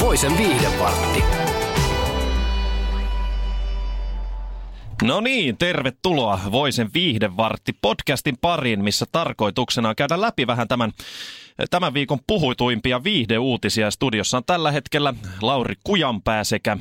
[0.00, 1.24] Voisen viihdepartti.
[5.02, 10.92] No niin, tervetuloa Voisen viihdevartti podcastin pariin, missä tarkoituksena on käydä läpi vähän tämän,
[11.70, 13.90] tämän viikon puhutuimpia viihdeuutisia.
[13.90, 16.76] Studiossa on tällä hetkellä Lauri Kujanpää sekä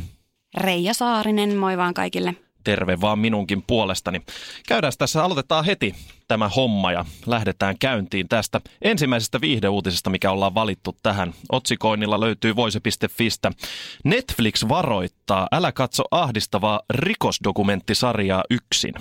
[0.58, 2.36] Reija Saarinen, moi vaan kaikille.
[2.64, 4.22] Terve vaan minunkin puolestani.
[4.68, 5.96] Käydään tässä, aloitetaan heti
[6.28, 11.34] tämä homma ja lähdetään käyntiin tästä ensimmäisestä viihdeuutisesta, mikä ollaan valittu tähän.
[11.52, 13.52] Otsikoinnilla löytyy voise.fistä.
[14.04, 18.94] Netflix varoittaa, älä katso ahdistavaa rikosdokumenttisarjaa yksin.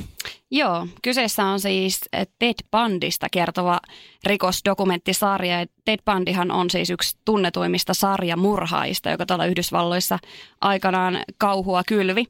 [0.55, 2.00] Joo, kyseessä on siis
[2.39, 3.81] Ted Bundista kertova
[4.25, 5.67] rikosdokumenttisarja.
[5.84, 10.19] Ted Bundyhan on siis yksi tunnetuimmista sarjamurhaajista, joka tuolla Yhdysvalloissa
[10.61, 12.25] aikanaan kauhua kylvi.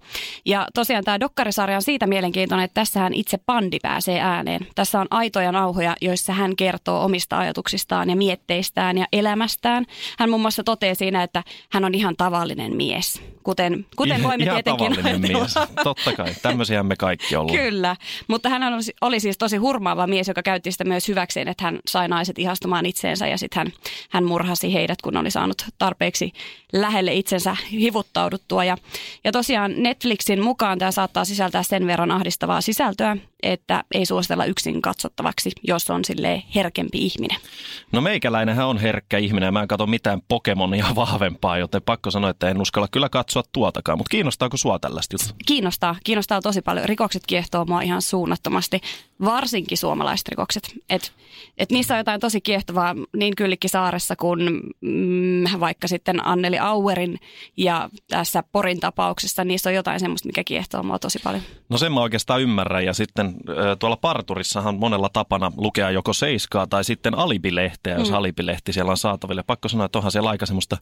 [0.44, 4.66] Ja tosiaan tämä dokkarisarja on siitä mielenkiintoinen, että tässähän itse Bundy pääsee ääneen.
[4.74, 9.84] Tässä on aitoja nauhoja, joissa hän kertoo omista ajatuksistaan ja mietteistään ja elämästään.
[10.18, 11.42] Hän muun muassa toteaa siinä, että
[11.72, 15.54] hän on ihan tavallinen mies, kuten, kuten voimme ihan tietenkin tavallinen mies.
[15.84, 17.58] Totta kai, tämmöisiä me kaikki ollaan.
[17.58, 17.96] Kyllä,
[18.28, 21.78] mutta hän oli, oli siis tosi hurmaava mies, joka käytti sitä myös hyväkseen, että hän
[21.86, 23.72] sai naiset ihastumaan itseensä ja sitten hän,
[24.10, 26.32] hän murhasi heidät, kun oli saanut tarpeeksi
[26.72, 28.64] lähelle itsensä hivuttauduttua.
[28.64, 28.76] Ja,
[29.24, 34.82] ja tosiaan Netflixin mukaan tämä saattaa sisältää sen verran ahdistavaa sisältöä, että ei suositella yksin
[34.82, 37.38] katsottavaksi, jos on sille herkempi ihminen.
[37.92, 42.30] No meikäläinenhän on herkkä ihminen ja mä en katso mitään Pokemonia vahvempaa, joten pakko sanoa,
[42.30, 43.98] että en uskalla kyllä katsoa tuotakaan.
[43.98, 45.36] Mutta kiinnostaako sua tällaista juttua?
[45.46, 46.88] Kiinnostaa, kiinnostaa tosi paljon.
[46.88, 48.80] Rikokset kiehtoo mua ihan suunnattomasti,
[49.24, 50.74] varsinkin suomalaiset rikokset.
[50.90, 51.12] Et,
[51.58, 57.18] et niissä on jotain tosi kiehtovaa niin Kyllikkisaaressa kuin mm, vaikka sitten Anneli Auerin
[57.56, 59.44] ja tässä Porin tapauksessa.
[59.44, 61.42] Niissä on jotain semmoista, mikä kiehtoo mua tosi paljon.
[61.68, 63.34] No sen mä oikeastaan ymmärrän ja sitten
[63.78, 68.14] tuolla parturissahan monella tapana lukea joko seiskaa tai sitten alibilehteä, jos mm.
[68.14, 69.42] alibilehti siellä on saatavilla.
[69.42, 70.76] Pakko sanoa, että onhan siellä aika semmoista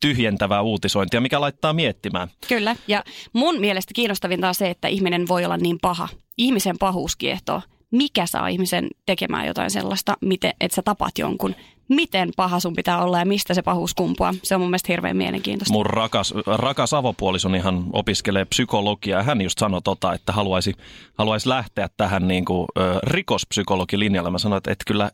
[0.00, 2.28] tyhjentävää uutisointia, mikä laittaa miettimään.
[2.48, 6.08] Kyllä, ja mun mielestä kiinnostavinta on se, että ihminen voi olla niin paha.
[6.38, 7.62] Ihmisen pahuus kiehtoo.
[7.90, 11.54] Mikä saa ihmisen tekemään jotain sellaista, miten, että sä tapat jonkun?
[11.88, 14.34] Miten paha sun pitää olla ja mistä se pahuus kumpuaa?
[14.42, 15.72] Se on mun mielestä hirveän mielenkiintoista.
[15.72, 20.74] Mun rakas, rakas avopuolisoni hän opiskelee psykologiaa hän just sanoi tota, että haluaisi,
[21.18, 24.30] haluaisi lähteä tähän niin kuin, ö, rikospsykologilinjalle.
[24.30, 25.10] Mä sanoin, että et kyllä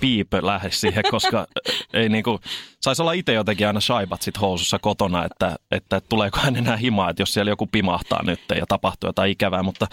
[0.00, 1.46] piipö lähde siihen, koska
[1.92, 2.38] ei niin kuin,
[2.80, 7.10] saisi olla itse jotenkin aina shaibat sit housussa kotona, että, että tuleeko hän enää himaa,
[7.10, 9.86] että jos siellä joku pimahtaa nyt ja tapahtuu jotain ikävää, mutta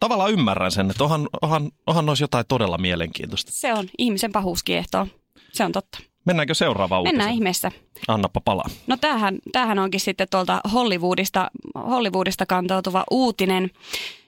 [0.00, 3.52] tavallaan ymmärrän sen, että onhan, onhan, onhan noissa jotain todella mielenkiintoista.
[3.54, 5.06] Se on ihmisen pahuus kiehtoo.
[5.52, 5.98] Se on totta.
[6.24, 7.16] Mennäänkö seuraavaan uutiseen?
[7.16, 7.72] Mennään ihmeessä.
[8.08, 8.70] Annappa palaa.
[8.86, 13.70] No tämähän, tämähän onkin sitten tuolta Hollywoodista, Hollywoodista kantautuva uutinen,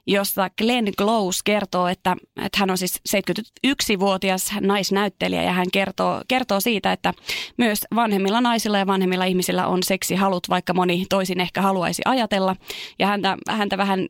[0.07, 6.61] jossa Glenn Close kertoo, että, että hän on siis 71-vuotias naisnäyttelijä ja hän kertoo, kertoo
[6.61, 7.15] siitä, että
[7.57, 12.57] myös vanhemmilla naisilla ja vanhemmilla ihmisillä on seksihalut, vaikka moni toisin ehkä haluaisi ajatella.
[12.99, 14.09] Ja häntä, häntä vähän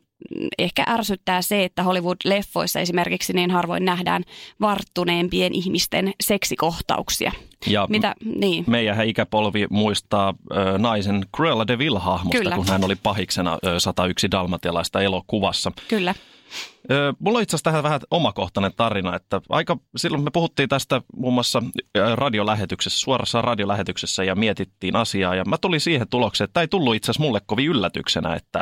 [0.57, 4.23] ehkä ärsyttää se, että Hollywood-leffoissa esimerkiksi niin harvoin nähdään
[4.61, 7.31] varttuneempien ihmisten seksikohtauksia.
[7.67, 8.63] Ja Mitä, niin.
[8.67, 12.55] meidän ikäpolvi muistaa ö, naisen Cruella de Vil-hahmosta, Kyllä.
[12.55, 15.71] kun hän oli pahiksena ö, 101 dalmatialaista elokuvassa.
[15.87, 16.15] Kyllä.
[17.19, 21.33] Mulla on itse asiassa tähän vähän omakohtainen tarina, että aika silloin me puhuttiin tästä muun
[21.33, 21.63] muassa
[22.15, 25.35] radiolähetyksessä, suorassa radiolähetyksessä ja mietittiin asiaa.
[25.35, 28.59] Ja mä tulin siihen tulokseen, että tämä ei tullut itse asiassa mulle kovin yllätyksenä, että,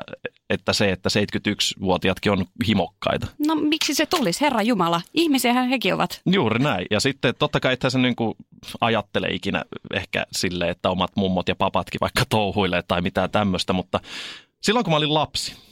[0.50, 3.28] että se, että 71-vuotiaatkin on himokkaita.
[3.48, 5.02] No miksi se tulisi, Herra Jumala?
[5.14, 6.22] Ihmisiähän hekin ovat.
[6.26, 6.86] Juuri näin.
[6.92, 8.36] Ja sitten totta kai että se niin kuin
[8.82, 9.64] ajattele ikinä
[9.94, 14.00] ehkä sille, että omat mummot ja papatkin vaikka touhuilee tai mitään tämmöistä, mutta
[14.62, 15.69] silloin kun mä olin lapsi,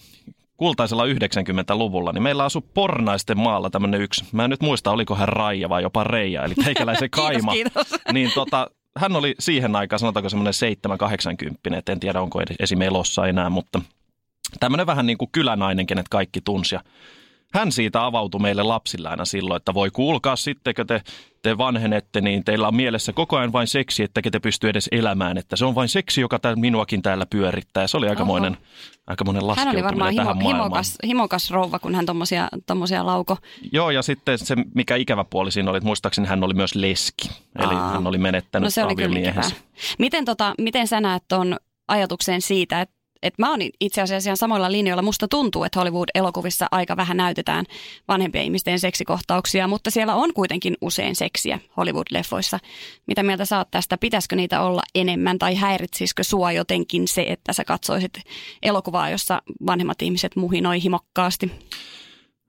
[0.57, 5.29] kultaisella 90-luvulla, niin meillä asui Pornaisten maalla tämmöinen yksi, mä en nyt muista, oliko hän
[5.29, 7.51] Raija vai jopa Reija, eli teikäläisen kaima.
[7.51, 7.87] kiitos.
[8.13, 10.53] Niin tota, hän oli siihen aikaan, sanotaanko semmoinen
[11.73, 12.81] 7-80, että en tiedä onko edes esim.
[12.81, 13.81] elossa enää, mutta
[14.59, 16.75] tämmöinen vähän niin kuin kylänainen, kenet kaikki tunsi.
[16.75, 16.81] Ja
[17.53, 21.01] hän siitä avautui meille lapsille aina silloin, että voi kuulkaa sittenkö te,
[21.47, 25.37] te vanhenette, niin teillä on mielessä koko ajan vain seksi, että te pystyy edes elämään.
[25.37, 27.83] Että se on vain seksi, joka tää, minuakin täällä pyörittää.
[27.83, 28.57] Ja se oli aikamoinen,
[29.07, 30.63] aikamoinen Hän laskeutuminen oli varmaan himo, tähän maailmaan.
[30.65, 33.37] himokas, himokas rouva, kun hän tommosia, tommosia lauko.
[33.71, 37.29] Joo, ja sitten se, mikä ikävä puoli siinä oli, että muistaakseni hän oli myös leski.
[37.59, 37.91] Eli Aa.
[37.91, 39.29] hän oli menettänyt No se oli kyllä ikävää.
[39.31, 39.55] aviomiehensä.
[39.99, 41.57] Miten, tota, miten sä näet ton
[41.87, 45.01] ajatukseen siitä, että että mä oon itse asiassa ihan samoilla linjoilla.
[45.01, 47.65] Musta tuntuu, että Hollywood-elokuvissa aika vähän näytetään
[48.07, 52.59] vanhempien ihmisten seksikohtauksia, mutta siellä on kuitenkin usein seksiä Hollywood-leffoissa.
[53.07, 53.97] Mitä mieltä sä oot tästä?
[53.97, 58.13] Pitäisikö niitä olla enemmän tai häiritsisikö sua jotenkin se, että sä katsoisit
[58.63, 61.51] elokuvaa, jossa vanhemmat ihmiset muhinoi himokkaasti?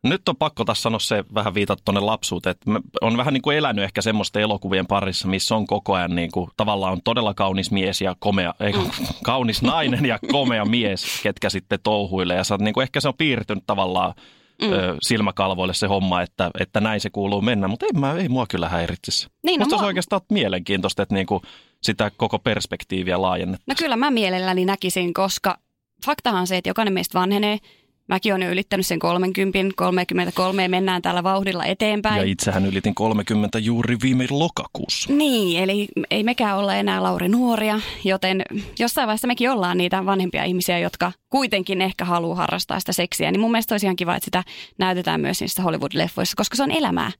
[0.03, 3.56] Nyt on pakko tässä sanoa se vähän viitata tuonne lapsuuteen, että on vähän niin kuin
[3.56, 7.71] elänyt ehkä semmoisten elokuvien parissa, missä on koko ajan niin kuin, tavallaan on todella kaunis
[7.71, 8.91] mies ja komea, ei, mm.
[9.23, 12.37] kaunis nainen ja komea mies, ketkä sitten touhuilee.
[12.37, 14.15] Ja sä, niin kuin, ehkä se on piirtynyt tavallaan
[14.62, 14.73] mm.
[14.73, 18.47] ö, silmäkalvoille se homma, että, että näin se kuuluu mennä, mutta ei, mä, ei mua
[18.47, 19.29] kyllä häiritsisi.
[19.43, 19.83] Niin, no, Musta mua...
[19.83, 21.43] se oikeastaan mielenkiintoista, että niin kuin
[21.83, 23.75] sitä koko perspektiiviä laajennettaisiin.
[23.75, 25.59] No kyllä mä mielelläni näkisin, koska
[26.06, 27.59] faktahan on se, että jokainen meistä vanhenee–
[28.09, 32.17] Mäkin olen jo ylittänyt sen 30, 33 ja mennään tällä vauhdilla eteenpäin.
[32.17, 35.13] Ja itsehän ylitin 30 juuri viime lokakuussa.
[35.13, 38.43] Niin, eli ei mekään olla enää Lauri nuoria, joten
[38.79, 43.31] jossain vaiheessa mekin ollaan niitä vanhempia ihmisiä, jotka kuitenkin ehkä haluaa harrastaa sitä seksiä.
[43.31, 44.45] Niin mun mielestä olisi ihan kiva, että sitä
[44.79, 47.13] näytetään myös niissä Hollywood-leffoissa, koska se on elämää.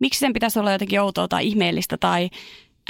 [0.00, 2.30] Miksi sen pitäisi olla jotenkin outoa tai ihmeellistä tai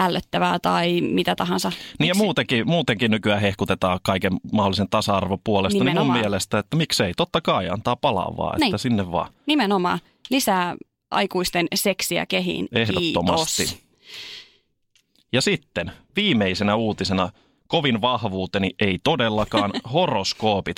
[0.00, 1.68] ällöttävää tai mitä tahansa.
[1.68, 1.94] Miksi?
[1.98, 6.06] Niin ja muutenkin, muutenkin nykyään hehkutetaan kaiken mahdollisen tasa-arvon puolesta, Nimenomaan.
[6.06, 8.68] niin mun mielestä, että miksei, totta kai antaa palaa vaan, niin.
[8.68, 9.32] että sinne vaan.
[9.46, 9.98] Nimenomaan,
[10.30, 10.76] lisää
[11.10, 12.68] aikuisten seksiä kehiin.
[12.72, 13.64] Ehdottomasti.
[13.64, 13.82] Kiitos.
[15.32, 17.32] Ja sitten viimeisenä uutisena
[17.72, 20.76] kovin vahvuuteni ei todellakaan horoskoopit.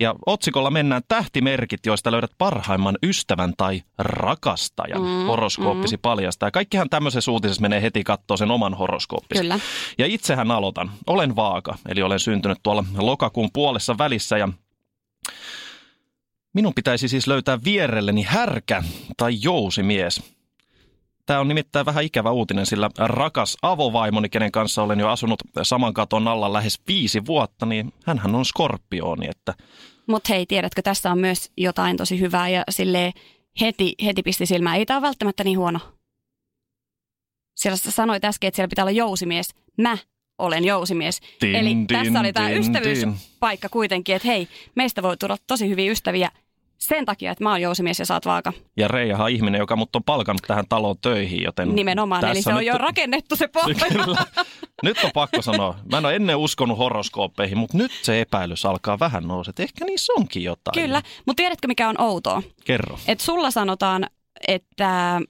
[0.00, 5.02] Ja otsikolla mennään tähtimerkit, joista löydät parhaimman ystävän tai rakastajan.
[5.02, 6.00] Mm, Horoskooppisi mm.
[6.02, 6.50] paljastaa.
[6.50, 9.42] Kaikkihan tämmöisessä uutisessa menee heti katsoa sen oman horoskooppisi.
[9.42, 9.60] Kyllä.
[9.98, 10.90] Ja itsehän aloitan.
[11.06, 14.48] Olen vaaka, eli olen syntynyt tuolla lokakuun puolessa välissä ja
[16.52, 18.82] Minun pitäisi siis löytää vierelleni härkä
[19.16, 20.34] tai jousimies.
[21.26, 25.94] Tämä on nimittäin vähän ikävä uutinen, sillä rakas avovaimoni, kenen kanssa olen jo asunut saman
[25.94, 29.26] katon alla lähes viisi vuotta, niin hän on skorpioni.
[29.30, 29.54] Että...
[30.06, 33.12] Mutta hei, tiedätkö, tässä on myös jotain tosi hyvää ja sille
[33.60, 34.76] heti, heti pisti silmään.
[34.76, 35.78] Ei tämä ole välttämättä niin huono.
[37.56, 39.54] Siellä sanoit äsken, että siellä pitää olla jousimies.
[39.78, 39.98] Mä
[40.38, 41.20] olen jousimies.
[41.40, 43.72] Din, Eli din, tässä oli tämä ystävyyspaikka din.
[43.72, 46.30] kuitenkin, että hei, meistä voi tulla tosi hyviä ystäviä
[46.84, 48.52] sen takia, että mä oon jousimies ja saat vaaka.
[48.76, 51.74] Ja Reijahan on ihminen, joka mut on palkannut tähän taloon töihin, joten...
[51.74, 52.66] Nimenomaan, eli se on nyt...
[52.66, 53.74] jo rakennettu se pohja.
[53.92, 54.24] Kyllä.
[54.82, 58.98] Nyt on pakko sanoa, mä en ole ennen uskonut horoskooppeihin, mutta nyt se epäilys alkaa
[58.98, 60.82] vähän nousta, että ehkä niissä onkin jotain.
[60.82, 62.42] Kyllä, mutta tiedätkö mikä on outoa?
[62.64, 62.98] Kerro.
[63.08, 64.06] Et sulla sanotaan,
[64.48, 65.20] että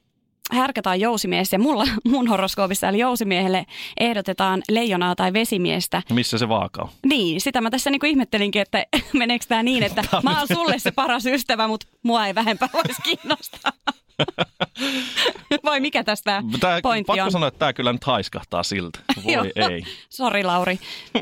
[0.52, 3.66] härkä tai jousimies ja mulla, mun horoskoopissa eli jousimiehelle
[4.00, 6.02] ehdotetaan leijonaa tai vesimiestä.
[6.12, 6.88] Missä se vaaka on?
[7.06, 10.90] Niin, sitä mä tässä niinku ihmettelinkin, että meneekö tämä niin, että mä oon sulle se
[10.90, 13.72] paras ystävä, mutta mua ei vähempää voisi kiinnostaa.
[15.64, 17.32] Vai mikä tästä tää, pointti pakko on?
[17.32, 18.98] sanoa, että tämä kyllä nyt haiskahtaa siltä.
[19.24, 19.84] Voi ei.
[20.08, 20.78] Sori Lauri.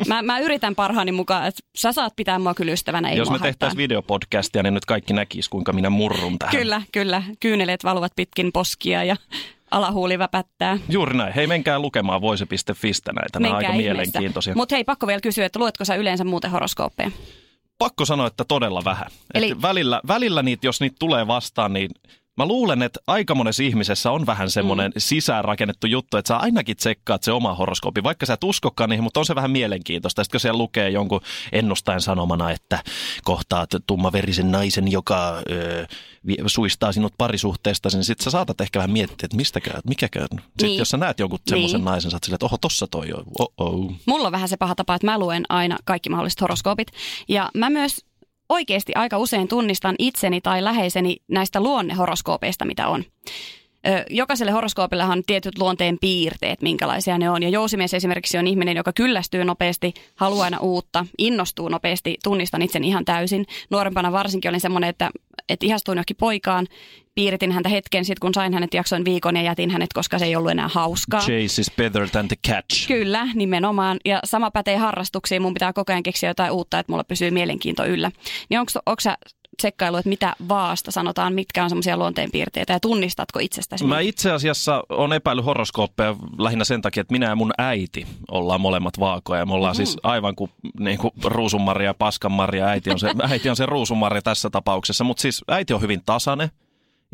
[0.07, 3.09] Mä, mä yritän parhaani mukaan, että sä saat pitää mua kyllä ystävänä.
[3.09, 6.57] Ei Jos me tehtäisiin videopodcastia, niin nyt kaikki näkis, kuinka minä murrun tähän.
[6.57, 7.23] Kyllä, kyllä.
[7.41, 9.17] Kyyneleet valuvat pitkin poskia ja
[9.71, 10.79] alahuuli väpättää.
[10.89, 11.33] Juuri näin.
[11.35, 13.41] Hei, menkää lukemaan voise.fistä näitä.
[13.41, 13.93] Nämä aika ihmeessä.
[13.93, 14.55] mielenkiintoisia.
[14.55, 17.11] Mutta hei, pakko vielä kysyä, että luetko sä yleensä muuten horoskooppeja?
[17.79, 19.07] Pakko sanoa, että todella vähän.
[19.35, 19.63] Eli...
[19.63, 21.91] välillä, välillä niitä, jos niitä tulee vastaan, niin
[22.37, 24.99] Mä luulen, että aika monessa ihmisessä on vähän semmoinen mm.
[24.99, 29.21] sisäänrakennettu juttu, että sä ainakin tsekkaat se oma horoskoopi, vaikka sä et uskokaan niihin, mutta
[29.21, 30.25] on se vähän mielenkiintoista.
[30.25, 31.21] Sitten kun siellä lukee jonkun
[31.53, 32.83] ennustajan sanomana, että
[33.25, 35.87] kohtaat tummaverisen naisen, joka ö,
[36.47, 40.29] suistaa sinut parisuhteesta, niin sitten sä saatat ehkä vähän miettiä, että mistäkään, mikäkään.
[40.31, 40.79] Sitten niin.
[40.79, 41.85] jos sä näet jonkun semmoisen niin.
[41.85, 43.93] naisen, sä oot silleen, että oho, tossa toi on, oh-oh.
[44.07, 46.89] Mulla on vähän se paha tapa, että mä luen aina kaikki mahdolliset horoskoopit.
[47.29, 48.05] Ja mä myös
[48.53, 53.05] oikeasti aika usein tunnistan itseni tai läheiseni näistä luonnehoroskoopeista, mitä on.
[54.11, 57.43] Jokaiselle horoskoopillahan on tietyt luonteen piirteet, minkälaisia ne on.
[57.43, 62.85] Ja jousimies esimerkiksi on ihminen, joka kyllästyy nopeasti, haluaa aina uutta, innostuu nopeasti, tunnistan itsen
[62.85, 63.47] ihan täysin.
[63.71, 65.11] Nuorempana varsinkin olin semmoinen, että,
[65.49, 66.67] että ihastuin johonkin poikaan,
[67.15, 70.37] piiritin häntä hetken, sitten kun sain hänet jaksoin viikon ja jätin hänet, koska se ei
[70.37, 71.21] ollut enää hauskaa.
[71.21, 72.89] Chase is better than the catch.
[72.89, 73.99] Kyllä, nimenomaan.
[74.05, 75.43] Ja sama pätee harrastuksiin.
[75.43, 78.11] Mun pitää koko ajan keksiä jotain uutta, että mulla pysyy mielenkiinto yllä.
[78.49, 79.17] Niin onko sä
[79.57, 83.85] tsekkailu, että mitä vaasta sanotaan, mitkä on semmoisia luonteenpiirteitä ja tunnistatko itsestäsi?
[83.85, 88.61] Mä itse asiassa on epäillyt horoskooppeja lähinnä sen takia, että minä ja mun äiti ollaan
[88.61, 89.41] molemmat vaakoja.
[89.41, 89.87] Ja me ollaan mm-hmm.
[89.87, 92.67] siis aivan kuin, niin kuin ruusunmaria ja paskanmaria.
[92.67, 96.49] Äiti on se, äiti on se ruusunmaria tässä tapauksessa, mutta siis äiti on hyvin tasainen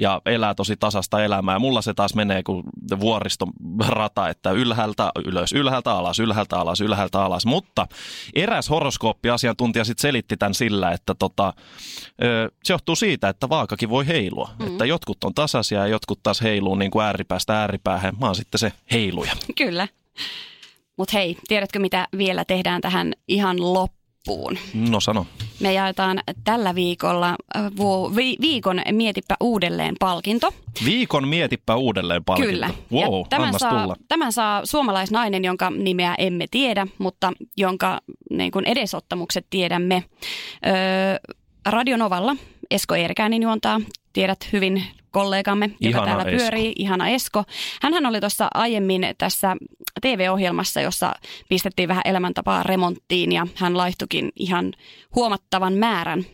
[0.01, 1.59] ja elää tosi tasasta elämää.
[1.59, 2.63] Mulla se taas menee kuin
[3.01, 7.47] vuoristorata, että ylhäältä ylös, ylhäältä alas, ylhäältä alas, ylhäältä alas.
[7.47, 7.87] Mutta
[8.35, 11.53] eräs horoskooppiasiantuntija sitten selitti tämän sillä, että tota,
[12.65, 14.51] se johtuu siitä, että vaakakin voi heilua.
[14.59, 14.67] Mm.
[14.67, 18.15] Että jotkut on tasaisia ja jotkut taas heiluu niin kuin ääripäästä ääripäähän.
[18.21, 19.33] Mä oon sitten se heiluja.
[19.59, 19.89] Kyllä.
[20.97, 24.59] Mutta hei, tiedätkö mitä vielä tehdään tähän ihan loppuun?
[24.75, 25.27] No sano.
[25.61, 27.63] Me jaetaan tällä viikolla äh,
[28.17, 30.51] vi- viikon Mietipä uudelleen palkinto.
[30.85, 32.51] Viikon mietipä uudelleen palkinto.
[32.53, 32.71] Kyllä.
[32.93, 33.97] Wow, ja tämän, saa, tulla.
[34.09, 38.01] tämän saa suomalaisnainen, jonka nimeä emme tiedä, mutta jonka
[38.31, 40.05] niin kuin edesottamukset tiedämme.
[40.67, 41.33] Öö,
[41.67, 42.37] Radionovalla
[42.71, 43.81] Esko Eerkäinen juontaa,
[44.13, 46.39] tiedät hyvin kollegamme, joka Ihana täällä Esko.
[46.39, 47.45] pyörii, ihana Esko.
[47.83, 49.57] Hänhän oli tuossa aiemmin tässä
[50.01, 51.15] TV-ohjelmassa, jossa
[51.49, 54.73] pistettiin vähän elämäntapaa remonttiin ja hän laihtukin ihan
[55.15, 56.25] huomattavan määrän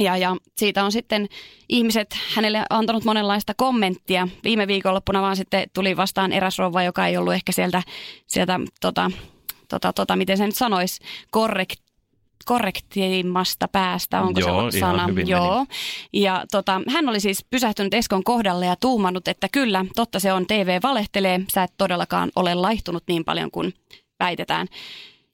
[0.00, 1.28] ja, ja siitä on sitten
[1.68, 4.28] ihmiset hänelle antanut monenlaista kommenttia.
[4.44, 7.82] Viime viikonloppuna vaan sitten tuli vastaan eräs rouva, joka ei ollut ehkä sieltä,
[8.26, 9.10] sieltä tota,
[9.68, 11.80] tota, tota, miten se nyt sanoisi, korrekt,
[12.44, 15.06] korrektimmasta päästä, onko Joo, se ihan sana?
[15.06, 15.66] hyvin Joo.
[16.12, 20.46] Ja tota, hän oli siis pysähtynyt Eskon kohdalle ja tuumannut, että kyllä, totta se on,
[20.46, 23.74] TV valehtelee, sä et todellakaan ole laihtunut niin paljon kuin
[24.20, 24.66] väitetään.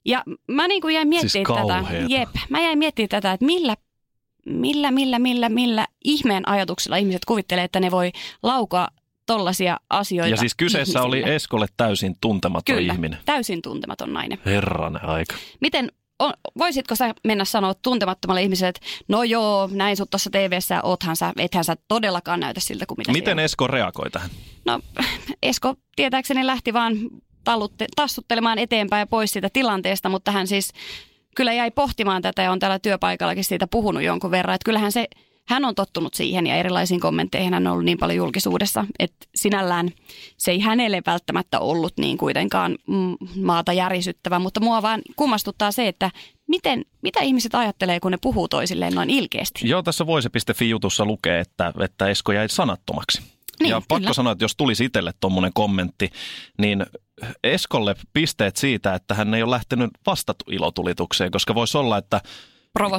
[0.05, 2.03] Ja mä niin kuin jäin miettimään Siis tätä.
[2.07, 3.75] Jep, mä jäin miettimään tätä, että millä,
[4.45, 8.11] millä, millä, millä, millä ihmeen ajatuksella ihmiset kuvittelee, että ne voi
[8.43, 8.89] laukaa
[9.25, 11.35] tollaisia asioita Ja siis kyseessä oli ihmisille.
[11.35, 13.19] Eskolle täysin tuntematon Kyllä, ihminen.
[13.25, 14.39] täysin tuntematon nainen.
[14.45, 15.35] Herranen aika.
[15.61, 20.81] Miten, on, voisitko sä mennä sanoa tuntemattomalle ihmiselle, että no joo, näin sut tuossa TV-ssä,
[20.83, 23.39] oothan sä, ethän sä todellakaan näytä siltä kuin mitä Miten.
[23.39, 24.29] Esko reagoi tähän?
[24.65, 24.79] No
[25.43, 26.97] Esko tietääkseni lähti vaan
[27.43, 30.73] tallutte, tassuttelemaan eteenpäin ja pois siitä tilanteesta, mutta hän siis
[31.35, 34.55] kyllä jäi pohtimaan tätä ja on täällä työpaikallakin siitä puhunut jonkun verran.
[34.55, 35.07] Että kyllähän se,
[35.47, 39.89] hän on tottunut siihen ja erilaisiin kommentteihin hän on ollut niin paljon julkisuudessa, että sinällään
[40.37, 45.87] se ei hänelle välttämättä ollut niin kuitenkaan mm, maata järisyttävä, mutta mua vaan kummastuttaa se,
[45.87, 46.11] että
[46.47, 49.69] miten, mitä ihmiset ajattelee, kun ne puhuu toisilleen noin ilkeästi.
[49.69, 53.21] Joo, tässä voise.fi-jutussa lukee, että, että Esko jäi sanattomaksi.
[53.59, 54.13] Niin, ja pakko kyllä.
[54.13, 56.09] sanoa, että jos tulisi itselle tuommoinen kommentti,
[56.57, 56.85] niin
[57.43, 62.21] Eskolle pisteet siitä, että hän ei ole lähtenyt vastailotulitukseen, koska voisi olla, että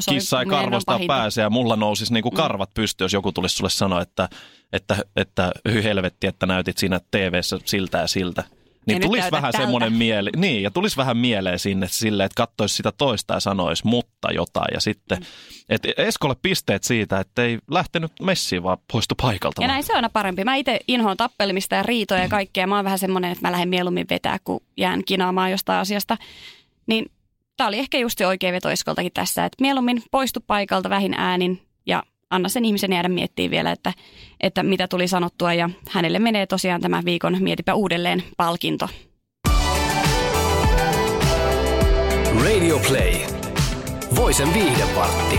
[0.09, 4.03] kissa ei karvosta pääse ja mulla nousisi niinku karvat pystyyn, jos joku tulisi sulle sanoa,
[4.03, 4.29] että,
[4.73, 8.45] että, että hy helvetti, että näytit siinä TV-ssä siltä ja siltä.
[8.87, 9.59] Niin Ja tulisi vähän tältä.
[9.59, 13.87] semmoinen mieli, niin, ja tulisi vähän mieleen sinne sille, että katsoisi sitä toista ja sanoisi
[13.87, 14.75] mutta jotain.
[14.75, 15.27] Ja sitten,
[15.69, 19.63] että Eskolle pisteet siitä, että ei lähtenyt messiin, vaan poistu paikalta.
[19.63, 19.75] Ja vaan.
[19.75, 20.45] näin se on aina parempi.
[20.45, 22.67] Mä itse inhoan tappelemista ja riitoja ja kaikkea.
[22.67, 26.17] Mä oon vähän semmoinen, että mä lähden mieluummin vetää, kun jään kinaamaan jostain asiasta.
[26.87, 27.11] Niin
[27.59, 31.63] tää oli ehkä just se oikea veto Eskoltakin tässä, että mieluummin poistu paikalta vähin äänin
[31.87, 33.93] ja anna sen ihmisen jäädä miettimään vielä, että,
[34.41, 35.55] että mitä tuli sanottua.
[35.55, 38.89] Ja hänelle menee tosiaan tämä viikon Mietipä uudelleen palkinto.
[42.45, 43.13] Radio Play.
[44.17, 45.39] Voisen viihdepartti.